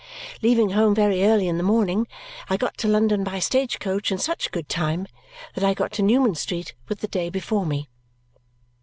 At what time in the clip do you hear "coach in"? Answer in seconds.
3.77-4.17